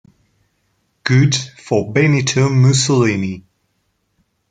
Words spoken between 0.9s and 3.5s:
Good for Benito Mussolini.